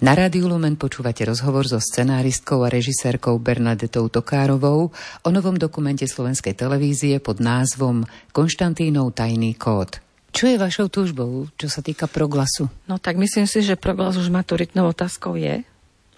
Na 0.07 0.15
Rádiu 0.15 0.47
Lumen 0.47 0.79
počúvate 0.79 1.27
rozhovor 1.27 1.67
so 1.67 1.83
scenáristkou 1.83 2.63
a 2.63 2.71
režisérkou 2.71 3.35
Bernadetou 3.43 4.07
Tokárovou 4.07 4.95
o 4.95 5.29
novom 5.35 5.59
dokumente 5.59 6.07
slovenskej 6.07 6.55
televízie 6.55 7.19
pod 7.19 7.43
názvom 7.43 8.07
Konštantínov 8.31 9.11
tajný 9.11 9.59
kód. 9.59 9.99
Čo 10.31 10.47
je 10.47 10.55
vašou 10.55 10.87
túžbou, 10.87 11.51
čo 11.59 11.67
sa 11.67 11.83
týka 11.83 12.07
proglasu? 12.07 12.71
No 12.87 13.03
tak 13.03 13.19
myslím 13.19 13.51
si, 13.51 13.59
že 13.59 13.75
proglas 13.75 14.15
už 14.15 14.31
maturitnou 14.31 14.95
otázkou 14.95 15.35
je. 15.35 15.67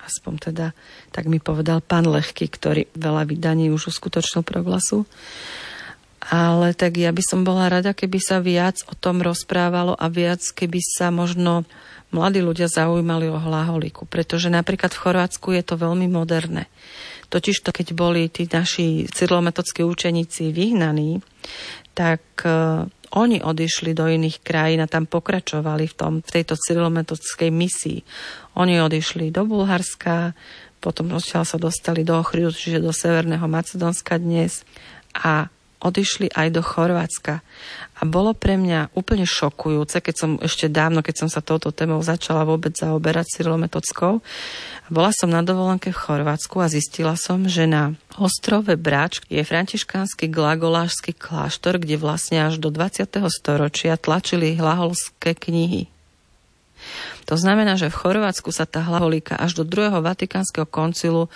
Aspoň 0.06 0.34
teda, 0.38 0.78
tak 1.10 1.26
mi 1.26 1.42
povedal 1.42 1.82
pán 1.82 2.06
Lehky, 2.06 2.46
ktorý 2.46 2.86
veľa 2.94 3.26
vydaní 3.26 3.74
už 3.74 3.90
uskutočnil 3.90 4.46
proglasu. 4.46 5.10
Ale 6.30 6.78
tak 6.78 7.02
ja 7.02 7.10
by 7.10 7.26
som 7.26 7.42
bola 7.42 7.74
rada, 7.74 7.98
keby 7.98 8.22
sa 8.22 8.38
viac 8.38 8.86
o 8.86 8.94
tom 8.94 9.26
rozprávalo 9.26 9.98
a 9.98 10.14
viac, 10.14 10.46
keby 10.46 10.78
sa 10.78 11.10
možno 11.10 11.66
mladí 12.12 12.42
ľudia 12.42 12.70
zaujímali 12.70 13.30
o 13.30 13.38
hlaholiku, 13.38 14.10
pretože 14.10 14.50
napríklad 14.50 14.94
v 14.94 15.02
Chorvátsku 15.02 15.54
je 15.54 15.64
to 15.66 15.76
veľmi 15.78 16.10
moderné. 16.10 16.66
Totiž 17.30 17.62
to, 17.62 17.70
keď 17.70 17.94
boli 17.94 18.26
tí 18.26 18.50
naši 18.50 19.06
cyrilometodskí 19.06 19.86
učeníci 19.86 20.50
vyhnaní, 20.50 21.22
tak 21.94 22.22
uh, 22.42 22.90
oni 23.14 23.42
odišli 23.42 23.94
do 23.94 24.10
iných 24.10 24.42
krajín 24.42 24.82
a 24.82 24.90
tam 24.90 25.06
pokračovali 25.06 25.86
v, 25.90 25.94
tom, 25.94 26.14
v 26.26 26.30
tejto 26.30 26.58
cyrilometodskej 26.58 27.50
misii. 27.54 28.02
Oni 28.58 28.82
odišli 28.82 29.30
do 29.30 29.46
Bulharska, 29.46 30.34
potom 30.82 31.14
odtiaľ 31.14 31.46
sa 31.46 31.62
dostali 31.62 32.02
do 32.02 32.18
Ochridu, 32.18 32.50
čiže 32.50 32.82
do 32.82 32.90
Severného 32.90 33.46
Macedónska 33.46 34.18
dnes 34.18 34.66
a 35.14 35.54
odišli 35.80 36.32
aj 36.36 36.48
do 36.52 36.62
Chorvátska. 36.64 37.40
A 38.00 38.02
bolo 38.08 38.32
pre 38.36 38.56
mňa 38.56 38.96
úplne 38.96 39.28
šokujúce, 39.28 40.00
keď 40.00 40.16
som 40.16 40.32
ešte 40.40 40.72
dávno, 40.72 41.04
keď 41.04 41.26
som 41.26 41.30
sa 41.32 41.44
touto 41.44 41.72
témou 41.72 42.00
začala 42.00 42.48
vôbec 42.48 42.76
zaoberať 42.76 43.40
Cyrilometodskou. 43.40 44.24
Bola 44.88 45.12
som 45.12 45.32
na 45.32 45.44
dovolenke 45.44 45.92
v 45.92 46.00
Chorvátsku 46.00 46.60
a 46.64 46.72
zistila 46.72 47.16
som, 47.20 47.48
že 47.48 47.68
na 47.68 47.96
ostrove 48.16 48.72
Brač 48.80 49.24
je 49.28 49.44
františkánsky 49.44 50.32
glagolášsky 50.32 51.16
kláštor, 51.16 51.80
kde 51.80 52.00
vlastne 52.00 52.48
až 52.48 52.60
do 52.60 52.72
20. 52.72 53.08
storočia 53.32 54.00
tlačili 54.00 54.56
hlaholské 54.56 55.36
knihy. 55.36 55.92
To 57.28 57.36
znamená, 57.38 57.76
že 57.78 57.92
v 57.92 58.00
Chorvátsku 58.00 58.50
sa 58.50 58.66
tá 58.66 58.82
hlaholika 58.82 59.38
až 59.38 59.60
do 59.60 59.64
druhého 59.68 60.02
vatikánskeho 60.02 60.66
koncilu 60.66 61.28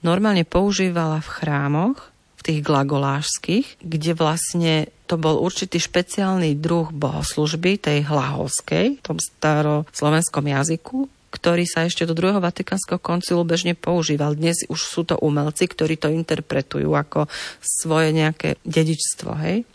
normálne 0.00 0.46
používala 0.46 1.20
v 1.20 1.28
chrámoch, 1.28 2.15
tých 2.46 2.62
glagolášských, 2.62 3.82
kde 3.82 4.12
vlastne 4.14 4.86
to 5.10 5.18
bol 5.18 5.42
určitý 5.42 5.82
špeciálny 5.82 6.54
druh 6.54 6.94
bohoslužby, 6.94 7.82
tej 7.82 8.06
hlaholskej, 8.06 8.98
v 8.98 9.02
tom 9.02 9.18
staroslovenskom 9.18 10.46
jazyku, 10.46 11.10
ktorý 11.34 11.66
sa 11.66 11.84
ešte 11.84 12.06
do 12.06 12.14
druhého 12.14 12.38
Vatikánskeho 12.38 13.02
koncilu 13.02 13.42
bežne 13.42 13.74
používal. 13.74 14.38
Dnes 14.38 14.62
už 14.70 14.78
sú 14.78 15.02
to 15.02 15.18
umelci, 15.18 15.66
ktorí 15.66 15.98
to 15.98 16.08
interpretujú 16.08 16.94
ako 16.94 17.26
svoje 17.60 18.14
nejaké 18.14 18.56
dedičstvo. 18.62 19.30
Hej? 19.42 19.66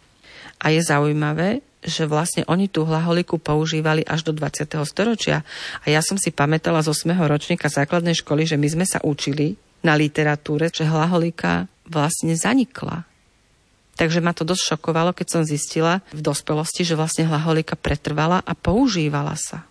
A 0.63 0.71
je 0.71 0.81
zaujímavé, 0.81 1.59
že 1.81 2.05
vlastne 2.05 2.45
oni 2.45 2.69
tú 2.69 2.85
hlaholiku 2.85 3.41
používali 3.41 4.05
až 4.05 4.25
do 4.25 4.31
20. 4.33 4.69
storočia. 4.85 5.41
A 5.81 5.85
ja 5.89 5.99
som 5.99 6.15
si 6.15 6.29
pamätala 6.29 6.85
z 6.85 6.93
8. 6.93 7.13
ročníka 7.25 7.67
základnej 7.67 8.13
školy, 8.15 8.45
že 8.45 8.57
my 8.57 8.67
sme 8.69 8.85
sa 8.85 9.01
učili 9.01 9.57
na 9.81 9.97
literatúre, 9.97 10.69
že 10.69 10.85
hlaholika 10.85 11.65
vlastne 11.91 12.33
zanikla. 12.33 13.03
Takže 13.99 14.23
ma 14.23 14.31
to 14.31 14.47
dosť 14.47 14.73
šokovalo, 14.73 15.11
keď 15.11 15.27
som 15.27 15.41
zistila 15.43 15.99
v 16.15 16.23
dospelosti, 16.23 16.87
že 16.87 16.97
vlastne 16.97 17.27
hlaholika 17.27 17.75
pretrvala 17.75 18.39
a 18.41 18.55
používala 18.55 19.35
sa. 19.35 19.67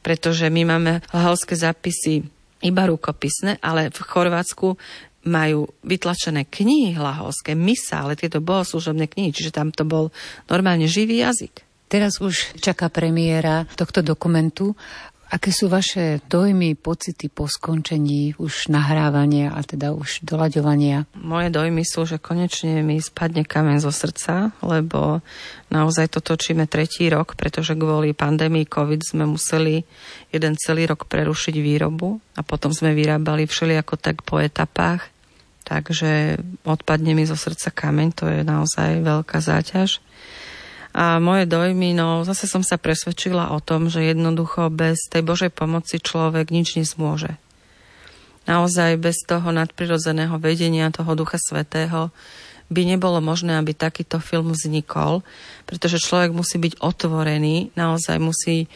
Pretože 0.00 0.48
my 0.48 0.62
máme 0.64 0.92
hlaholské 1.12 1.58
zápisy 1.58 2.24
iba 2.64 2.82
rukopisné, 2.88 3.60
ale 3.60 3.92
v 3.92 4.00
Chorvátsku 4.00 4.80
majú 5.28 5.68
vytlačené 5.84 6.48
knihy 6.48 6.96
hlaholské, 6.96 7.52
ale 7.92 8.16
tieto 8.16 8.40
bohoslužobné 8.40 9.04
knihy, 9.04 9.36
čiže 9.36 9.52
tam 9.52 9.68
to 9.68 9.84
bol 9.84 10.08
normálne 10.48 10.88
živý 10.88 11.20
jazyk. 11.20 11.60
Teraz 11.90 12.22
už 12.22 12.62
čaká 12.62 12.86
premiéra 12.86 13.66
tohto 13.74 14.00
dokumentu. 14.00 14.78
Aké 15.30 15.54
sú 15.54 15.70
vaše 15.70 16.18
dojmy, 16.26 16.74
pocity 16.74 17.30
po 17.30 17.46
skončení 17.46 18.34
už 18.34 18.66
nahrávania 18.66 19.54
a 19.54 19.62
teda 19.62 19.94
už 19.94 20.26
doľaďovania? 20.26 21.06
Moje 21.14 21.54
dojmy 21.54 21.86
sú, 21.86 22.02
že 22.02 22.18
konečne 22.18 22.82
mi 22.82 22.98
spadne 22.98 23.46
kamen 23.46 23.78
zo 23.78 23.94
srdca, 23.94 24.50
lebo 24.58 25.22
naozaj 25.70 26.18
to 26.18 26.18
točíme 26.18 26.66
tretí 26.66 27.06
rok, 27.06 27.38
pretože 27.38 27.78
kvôli 27.78 28.10
pandémii 28.10 28.66
COVID 28.66 29.06
sme 29.06 29.24
museli 29.30 29.86
jeden 30.34 30.58
celý 30.58 30.90
rok 30.90 31.06
prerušiť 31.06 31.54
výrobu 31.62 32.18
a 32.34 32.42
potom 32.42 32.74
sme 32.74 32.90
vyrábali 32.90 33.46
všelijako 33.46 34.02
tak 34.02 34.26
po 34.26 34.42
etapách. 34.42 35.14
Takže 35.62 36.42
odpadne 36.66 37.14
mi 37.14 37.22
zo 37.22 37.38
srdca 37.38 37.70
kameň, 37.70 38.08
to 38.18 38.26
je 38.26 38.42
naozaj 38.42 39.06
veľká 39.06 39.38
záťaž. 39.38 40.02
A 40.90 41.22
moje 41.22 41.46
dojmy, 41.46 41.94
no 41.94 42.26
zase 42.26 42.50
som 42.50 42.66
sa 42.66 42.74
presvedčila 42.74 43.54
o 43.54 43.62
tom, 43.62 43.86
že 43.86 44.02
jednoducho 44.02 44.74
bez 44.74 45.06
tej 45.06 45.22
Božej 45.22 45.54
pomoci 45.54 46.02
človek 46.02 46.50
nič 46.50 46.74
nezmôže. 46.74 47.38
Naozaj 48.50 48.98
bez 48.98 49.22
toho 49.22 49.54
nadprirodzeného 49.54 50.34
vedenia 50.42 50.90
toho 50.90 51.14
Ducha 51.14 51.38
Svetého 51.38 52.10
by 52.70 52.82
nebolo 52.86 53.22
možné, 53.22 53.58
aby 53.58 53.74
takýto 53.74 54.18
film 54.18 54.54
vznikol, 54.54 55.22
pretože 55.66 56.02
človek 56.02 56.34
musí 56.34 56.58
byť 56.58 56.82
otvorený, 56.82 57.74
naozaj 57.74 58.18
musí, 58.18 58.66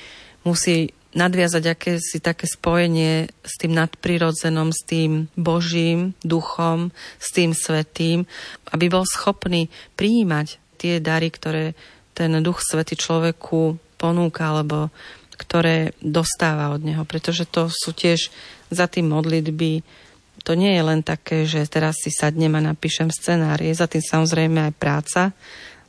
musí 0.43 0.95
nadviazať 1.15 1.65
akési 1.79 2.19
také 2.19 2.51
spojenie 2.51 3.31
s 3.47 3.55
tým 3.59 3.73
nadprirodzenom, 3.79 4.75
s 4.75 4.83
tým 4.83 5.31
Božím 5.39 6.19
duchom, 6.27 6.91
s 7.23 7.31
tým 7.31 7.55
svetým, 7.55 8.27
aby 8.75 8.91
bol 8.91 9.07
schopný 9.07 9.71
prijímať 9.95 10.59
tie 10.75 10.99
dary, 10.99 11.31
ktoré 11.31 11.79
ten 12.15 12.31
duch 12.41 12.63
svety 12.63 12.95
človeku 12.95 13.77
ponúka, 13.99 14.55
alebo 14.55 14.89
ktoré 15.35 15.93
dostáva 15.99 16.71
od 16.71 16.87
neho, 16.87 17.03
pretože 17.03 17.45
to 17.45 17.67
sú 17.67 17.91
tiež 17.91 18.31
za 18.71 18.87
tým 18.87 19.11
modlitby. 19.11 19.83
To 20.47 20.55
nie 20.55 20.79
je 20.79 20.83
len 20.83 21.03
také, 21.03 21.43
že 21.43 21.67
teraz 21.67 21.99
si 21.99 22.15
sadnem 22.15 22.55
a 22.55 22.63
napíšem 22.63 23.11
scenár. 23.11 23.59
Je 23.59 23.75
za 23.75 23.91
tým 23.91 24.03
samozrejme 24.03 24.71
aj 24.71 24.73
práca 24.79 25.23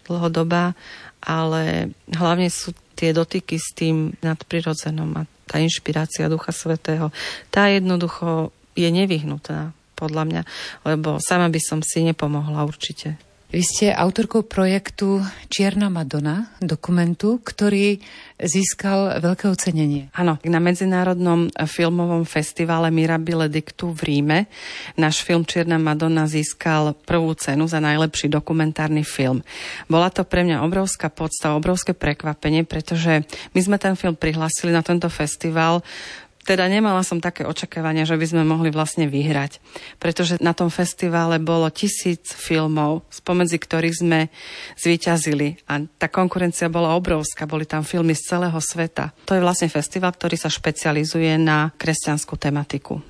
dlhodobá, 0.10 0.74
ale 1.22 1.94
hlavne 2.10 2.50
sú 2.50 2.74
tie 2.98 3.14
dotyky 3.14 3.58
s 3.62 3.74
tým 3.76 4.16
nadprirodzenom 4.24 5.10
a 5.18 5.28
tá 5.46 5.62
inšpirácia 5.62 6.32
Ducha 6.32 6.56
Svetého. 6.56 7.14
Tá 7.54 7.70
jednoducho 7.70 8.50
je 8.74 8.90
nevyhnutná, 8.90 9.76
podľa 9.96 10.24
mňa, 10.28 10.42
lebo 10.84 11.18
sama 11.24 11.48
by 11.48 11.60
som 11.64 11.80
si 11.80 12.04
nepomohla 12.04 12.68
určite. 12.68 13.16
Vy 13.56 13.64
ste 13.64 13.88
autorkou 13.96 14.44
projektu 14.44 15.24
Čierna 15.48 15.88
Madonna, 15.88 16.52
dokumentu, 16.60 17.40
ktorý 17.40 18.04
získal 18.36 19.24
veľké 19.24 19.48
ocenenie. 19.48 20.12
Áno, 20.12 20.36
na 20.44 20.60
Medzinárodnom 20.60 21.48
filmovom 21.64 22.28
festivale 22.28 22.92
Mirabile 22.92 23.48
Dictu 23.48 23.96
v 23.96 24.02
Ríme 24.12 24.52
náš 25.00 25.24
film 25.24 25.48
Čierna 25.48 25.80
Madonna 25.80 26.28
získal 26.28 27.00
prvú 27.08 27.32
cenu 27.40 27.64
za 27.64 27.80
najlepší 27.80 28.28
dokumentárny 28.28 29.08
film. 29.08 29.40
Bola 29.88 30.12
to 30.12 30.28
pre 30.28 30.44
mňa 30.44 30.60
obrovská 30.60 31.08
podsta, 31.08 31.56
obrovské 31.56 31.96
prekvapenie, 31.96 32.68
pretože 32.68 33.24
my 33.56 33.60
sme 33.64 33.80
ten 33.80 33.96
film 33.96 34.20
prihlásili 34.20 34.76
na 34.76 34.84
tento 34.84 35.08
festival 35.08 35.80
teda 36.46 36.70
nemala 36.70 37.02
som 37.02 37.18
také 37.18 37.42
očakávania, 37.42 38.06
že 38.06 38.14
by 38.14 38.26
sme 38.30 38.44
mohli 38.46 38.70
vlastne 38.70 39.10
vyhrať. 39.10 39.58
Pretože 39.98 40.38
na 40.38 40.54
tom 40.54 40.70
festivale 40.70 41.42
bolo 41.42 41.66
tisíc 41.74 42.32
filmov, 42.38 43.02
spomedzi 43.10 43.58
ktorých 43.58 44.00
sme 44.06 44.20
zvíťazili. 44.78 45.66
A 45.66 45.82
tá 45.98 46.06
konkurencia 46.06 46.70
bola 46.70 46.94
obrovská, 46.94 47.50
boli 47.50 47.66
tam 47.66 47.82
filmy 47.82 48.14
z 48.14 48.38
celého 48.38 48.60
sveta. 48.62 49.10
To 49.26 49.34
je 49.34 49.42
vlastne 49.42 49.74
festival, 49.74 50.14
ktorý 50.14 50.38
sa 50.38 50.54
špecializuje 50.54 51.42
na 51.42 51.74
kresťanskú 51.74 52.38
tematiku. 52.38 53.02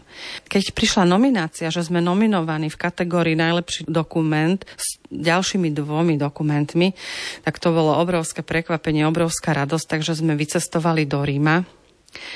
Keď 0.47 0.71
prišla 0.71 1.03
nominácia, 1.03 1.67
že 1.67 1.83
sme 1.83 1.99
nominovaní 1.99 2.71
v 2.71 2.79
kategórii 2.79 3.35
najlepší 3.35 3.83
dokument 3.83 4.63
s 4.79 4.95
ďalšími 5.11 5.75
dvomi 5.75 6.15
dokumentmi, 6.15 6.95
tak 7.43 7.59
to 7.59 7.75
bolo 7.75 7.99
obrovské 7.99 8.39
prekvapenie, 8.39 9.03
obrovská 9.03 9.51
radosť, 9.51 9.85
takže 9.99 10.23
sme 10.23 10.39
vycestovali 10.39 11.03
do 11.03 11.19
Ríma 11.19 11.67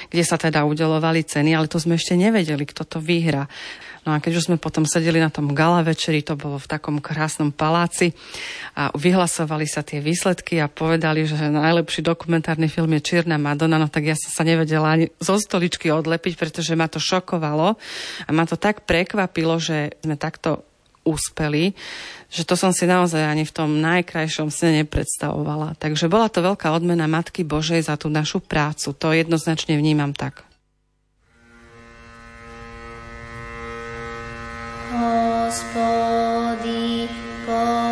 kde 0.10 0.24
sa 0.24 0.36
teda 0.40 0.64
udelovali 0.64 1.26
ceny, 1.26 1.56
ale 1.56 1.72
to 1.72 1.82
sme 1.82 1.96
ešte 1.96 2.16
nevedeli, 2.16 2.64
kto 2.68 2.86
to 2.86 2.98
vyhra. 3.02 3.48
No 4.08 4.16
a 4.16 4.24
keď 4.24 4.40
už 4.40 4.48
sme 4.50 4.58
potom 4.58 4.88
sedeli 4.88 5.20
na 5.20 5.28
tom 5.28 5.52
gala 5.52 5.84
večeri, 5.84 6.24
to 6.24 6.40
bolo 6.40 6.56
v 6.56 6.70
takom 6.72 7.04
krásnom 7.04 7.52
paláci 7.52 8.16
a 8.74 8.90
vyhlasovali 8.96 9.68
sa 9.68 9.84
tie 9.84 10.00
výsledky 10.00 10.58
a 10.64 10.72
povedali, 10.72 11.28
že 11.28 11.52
najlepší 11.52 12.02
dokumentárny 12.02 12.72
film 12.72 12.96
je 12.96 13.04
Čierna 13.04 13.36
Madonna, 13.36 13.76
no 13.76 13.92
tak 13.92 14.08
ja 14.08 14.16
som 14.16 14.32
sa 14.32 14.44
nevedela 14.48 14.96
ani 14.96 15.12
zo 15.20 15.36
stoličky 15.36 15.92
odlepiť, 15.92 16.40
pretože 16.40 16.80
ma 16.80 16.88
to 16.88 16.98
šokovalo 16.98 17.76
a 18.24 18.30
ma 18.32 18.48
to 18.48 18.56
tak 18.56 18.88
prekvapilo, 18.88 19.60
že 19.60 20.00
sme 20.00 20.16
takto 20.16 20.69
úspeli, 21.10 21.74
že 22.30 22.46
to 22.46 22.54
som 22.54 22.70
si 22.70 22.86
naozaj 22.86 23.26
ani 23.26 23.42
v 23.42 23.56
tom 23.56 23.82
najkrajšom 23.82 24.54
sne 24.54 24.86
nepredstavovala. 24.86 25.74
Takže 25.82 26.06
bola 26.06 26.30
to 26.30 26.46
veľká 26.46 26.70
odmena 26.70 27.10
Matky 27.10 27.42
Božej 27.42 27.82
za 27.90 27.98
tú 27.98 28.14
našu 28.14 28.38
prácu. 28.38 28.94
To 28.94 29.10
jednoznačne 29.10 29.74
vnímam 29.74 30.14
tak. 30.14 30.46
Hospody, 34.94 36.00
Čo 37.50 37.89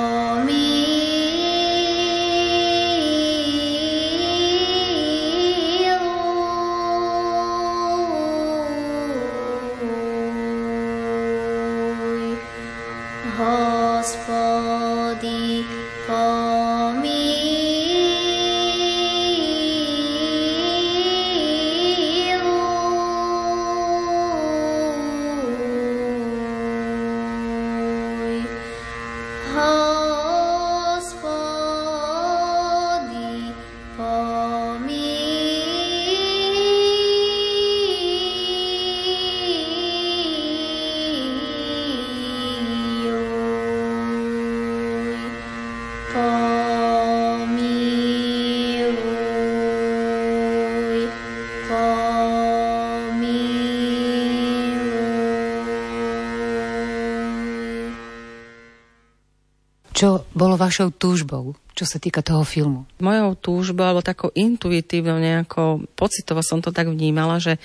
vašou 60.58 60.90
túžbou? 60.92 61.56
čo 61.78 61.86
sa 61.86 62.02
týka 62.02 62.26
toho 62.26 62.42
filmu? 62.42 62.90
Mojou 62.98 63.38
túžbou, 63.38 63.86
alebo 63.86 64.02
takou 64.02 64.34
intuitívnou 64.34 65.22
nejakou 65.22 65.86
pocitovo 65.94 66.42
som 66.42 66.58
to 66.58 66.74
tak 66.74 66.90
vnímala, 66.90 67.38
že 67.38 67.62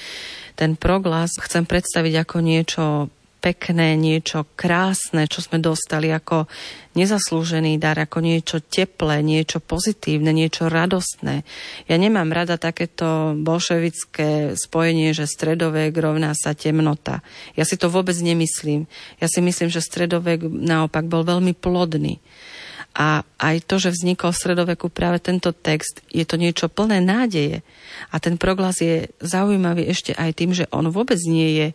ten 0.52 0.76
proglas 0.76 1.33
chcem 1.40 1.64
predstaviť 1.64 2.20
ako 2.20 2.37
niečo 2.44 2.85
pekné, 3.42 3.98
niečo 3.98 4.46
krásne, 4.55 5.26
čo 5.26 5.42
sme 5.42 5.59
dostali 5.59 6.12
ako 6.12 6.46
nezaslúžený 6.94 7.74
dar, 7.81 7.98
ako 7.98 8.22
niečo 8.22 8.62
teplé, 8.62 9.18
niečo 9.24 9.59
pozitívne, 9.59 10.31
niečo 10.31 10.70
radostné. 10.70 11.42
Ja 11.90 11.96
nemám 11.98 12.31
rada 12.31 12.55
takéto 12.55 13.35
bolševické 13.35 14.55
spojenie, 14.55 15.11
že 15.11 15.26
stredovek 15.26 15.90
rovná 15.98 16.37
sa 16.38 16.55
temnota. 16.55 17.24
Ja 17.59 17.66
si 17.66 17.74
to 17.74 17.90
vôbec 17.90 18.14
nemyslím. 18.14 18.87
Ja 19.18 19.26
si 19.26 19.42
myslím, 19.42 19.72
že 19.72 19.83
stredovek 19.83 20.46
naopak 20.46 21.11
bol 21.11 21.26
veľmi 21.26 21.57
plodný. 21.59 22.22
A 22.92 23.24
aj 23.40 23.64
to, 23.64 23.81
že 23.81 23.96
vznikol 23.96 24.37
v 24.37 24.40
stredoveku 24.44 24.92
práve 24.92 25.16
tento 25.16 25.48
text, 25.57 26.05
je 26.12 26.28
to 26.28 26.37
niečo 26.37 26.68
plné 26.68 27.00
nádeje. 27.00 27.64
A 28.12 28.20
ten 28.20 28.37
proglas 28.37 28.85
je 28.85 29.09
zaujímavý 29.24 29.88
ešte 29.88 30.12
aj 30.12 30.31
tým, 30.37 30.52
že 30.52 30.68
on 30.68 30.92
vôbec 30.92 31.16
nie 31.24 31.57
je 31.57 31.68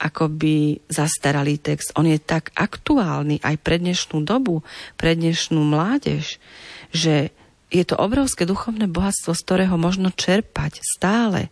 akoby 0.00 0.82
zastaralý 0.88 1.60
text. 1.60 1.94
On 1.94 2.08
je 2.08 2.16
tak 2.18 2.50
aktuálny 2.56 3.44
aj 3.44 3.56
pre 3.60 3.76
dnešnú 3.78 4.24
dobu, 4.24 4.64
pre 4.96 5.14
dnešnú 5.14 5.60
mládež, 5.62 6.40
že 6.90 7.30
je 7.74 7.84
to 7.84 7.98
obrovské 7.98 8.46
duchovné 8.46 8.86
bohatstvo, 8.86 9.34
z 9.34 9.44
ktorého 9.44 9.76
možno 9.76 10.14
čerpať 10.14 10.78
stále. 10.80 11.50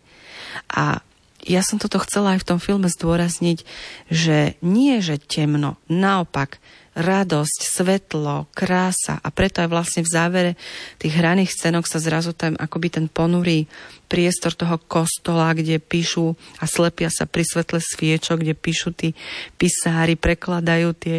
A 0.71 1.03
ja 1.43 1.59
som 1.59 1.75
toto 1.75 1.99
chcela 1.99 2.35
aj 2.35 2.47
v 2.47 2.49
tom 2.55 2.59
filme 2.59 2.87
zdôrazniť, 2.87 3.67
že 4.07 4.55
nie, 4.63 5.03
že 5.03 5.19
temno, 5.19 5.75
naopak, 5.91 6.63
radosť, 6.93 7.59
svetlo, 7.65 8.45
krása 8.53 9.17
a 9.17 9.27
preto 9.33 9.65
aj 9.65 9.69
vlastne 9.69 10.01
v 10.05 10.13
závere 10.13 10.51
tých 11.01 11.13
hraných 11.17 11.53
scénok 11.53 11.89
sa 11.89 11.97
zrazu 11.97 12.37
tam 12.37 12.53
akoby 12.53 12.87
ten 12.93 13.05
ponurý 13.09 13.65
priestor 14.05 14.53
toho 14.53 14.77
kostola, 14.77 15.57
kde 15.57 15.81
píšu 15.81 16.37
a 16.61 16.69
slepia 16.69 17.09
sa 17.09 17.25
pri 17.25 17.41
svetle 17.41 17.81
sviečok, 17.81 18.45
kde 18.45 18.53
píšu 18.53 18.93
tí 18.93 19.17
pisári, 19.57 20.13
prekladajú 20.13 20.89
tie 20.93 21.17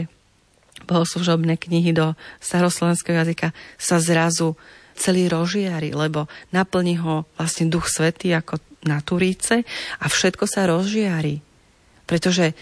bohoslužobné 0.86 1.58
knihy 1.58 1.90
do 1.90 2.14
staroslovenského 2.38 3.26
jazyka, 3.26 3.50
sa 3.74 3.98
zrazu 3.98 4.54
celý 4.94 5.26
rožiari, 5.26 5.90
lebo 5.90 6.30
naplní 6.54 7.02
ho 7.02 7.26
vlastne 7.34 7.66
duch 7.66 7.90
svety 7.90 8.30
ako 8.30 8.62
na 8.86 9.02
Turíce 9.02 9.66
a 9.98 10.06
všetko 10.06 10.44
sa 10.46 10.70
rozžiari. 10.70 11.42
Pretože 12.04 12.54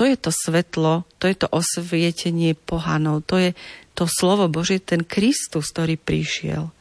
to 0.00 0.08
je 0.08 0.16
to 0.16 0.32
svetlo, 0.32 1.04
to 1.20 1.28
je 1.28 1.36
to 1.36 1.48
osvietenie 1.52 2.56
pohanov, 2.56 3.20
to 3.28 3.36
je 3.36 3.50
to 3.92 4.08
slovo 4.08 4.48
Božie, 4.48 4.80
ten 4.80 5.04
Kristus, 5.04 5.68
ktorý 5.76 6.00
prišiel. 6.00 6.72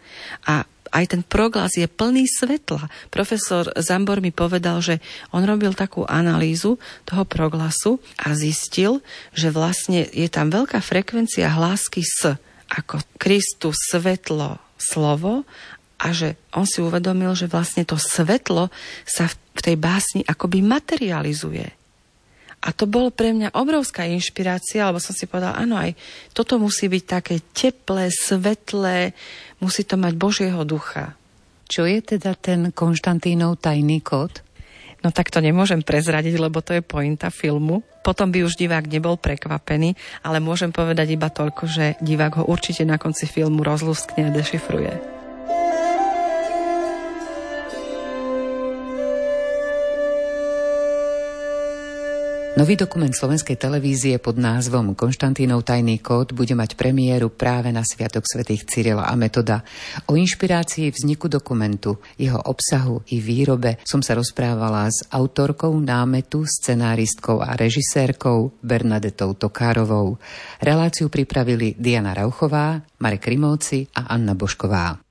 A 0.48 0.64
aj 0.96 1.06
ten 1.12 1.22
proglas 1.28 1.76
je 1.76 1.84
plný 1.84 2.24
svetla. 2.32 2.88
Profesor 3.12 3.76
Zambor 3.76 4.24
mi 4.24 4.32
povedal, 4.32 4.80
že 4.80 5.04
on 5.36 5.44
robil 5.44 5.76
takú 5.76 6.08
analýzu 6.08 6.80
toho 7.04 7.28
proglasu 7.28 8.00
a 8.16 8.32
zistil, 8.40 9.04
že 9.36 9.52
vlastne 9.52 10.08
je 10.08 10.32
tam 10.32 10.48
veľká 10.48 10.80
frekvencia 10.80 11.52
hlásky 11.52 12.00
s, 12.00 12.40
ako 12.72 13.04
Kristus, 13.20 13.76
svetlo, 13.92 14.64
slovo 14.80 15.44
a 16.00 16.16
že 16.16 16.40
on 16.56 16.64
si 16.64 16.80
uvedomil, 16.80 17.36
že 17.36 17.52
vlastne 17.52 17.84
to 17.84 18.00
svetlo 18.00 18.72
sa 19.04 19.28
v 19.28 19.60
tej 19.60 19.76
básni 19.76 20.24
akoby 20.24 20.64
materializuje. 20.64 21.79
A 22.60 22.76
to 22.76 22.84
bolo 22.84 23.08
pre 23.08 23.32
mňa 23.32 23.56
obrovská 23.56 24.04
inšpirácia, 24.04 24.84
lebo 24.84 25.00
som 25.00 25.16
si 25.16 25.24
povedala, 25.32 25.56
áno, 25.56 25.80
aj 25.80 25.96
toto 26.36 26.60
musí 26.60 26.92
byť 26.92 27.04
také 27.08 27.36
teplé, 27.56 28.12
svetlé, 28.12 29.16
musí 29.64 29.88
to 29.88 29.96
mať 29.96 30.14
Božieho 30.20 30.62
ducha. 30.68 31.16
Čo 31.72 31.88
je 31.88 32.04
teda 32.04 32.36
ten 32.36 32.76
Konštantínov 32.76 33.64
tajný 33.64 34.04
kód? 34.04 34.44
No 35.00 35.16
tak 35.16 35.32
to 35.32 35.40
nemôžem 35.40 35.80
prezradiť, 35.80 36.36
lebo 36.36 36.60
to 36.60 36.76
je 36.76 36.84
pointa 36.84 37.32
filmu. 37.32 37.80
Potom 38.04 38.28
by 38.28 38.44
už 38.44 38.60
divák 38.60 38.84
nebol 38.92 39.16
prekvapený, 39.16 39.96
ale 40.28 40.44
môžem 40.44 40.76
povedať 40.76 41.16
iba 41.16 41.32
toľko, 41.32 41.64
že 41.72 41.96
divák 42.04 42.44
ho 42.44 42.50
určite 42.52 42.84
na 42.84 43.00
konci 43.00 43.24
filmu 43.24 43.64
rozlúskne 43.64 44.28
a 44.28 44.36
dešifruje. 44.36 45.19
Nový 52.60 52.76
dokument 52.76 53.16
slovenskej 53.16 53.56
televízie 53.56 54.20
pod 54.20 54.36
názvom 54.36 54.92
Konštantínov 54.92 55.64
tajný 55.64 56.04
kód 56.04 56.36
bude 56.36 56.52
mať 56.60 56.76
premiéru 56.76 57.32
práve 57.32 57.72
na 57.72 57.88
Sviatok 57.88 58.28
svätých 58.28 58.68
Cyrila 58.68 59.08
a 59.08 59.16
Metoda. 59.16 59.64
O 60.12 60.20
inšpirácii 60.20 60.92
vzniku 60.92 61.32
dokumentu, 61.32 62.04
jeho 62.20 62.36
obsahu 62.36 63.00
i 63.16 63.24
výrobe 63.24 63.80
som 63.88 64.04
sa 64.04 64.12
rozprávala 64.12 64.92
s 64.92 65.08
autorkou 65.08 65.72
námetu, 65.80 66.44
scenáristkou 66.44 67.40
a 67.40 67.56
režisérkou 67.56 68.52
Bernadetou 68.60 69.40
Tokárovou. 69.40 70.20
Reláciu 70.60 71.08
pripravili 71.08 71.80
Diana 71.80 72.12
Rauchová, 72.12 72.76
Marek 73.00 73.24
Rimovci 73.32 73.88
a 73.96 74.12
Anna 74.12 74.36
Bošková. 74.36 75.09